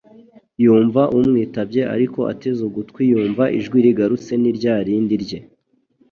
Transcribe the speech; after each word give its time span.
yumva 0.63 1.01
umwitabye 1.17 1.81
ariko 1.95 2.19
ateze 2.33 2.61
ugutwi 2.69 3.01
yumva 3.11 3.43
ijwi 3.59 3.77
rigarutse 3.85 4.31
ni 4.41 4.51
rya 4.57 4.73
rindi 4.85 5.15
rye, 5.23 5.39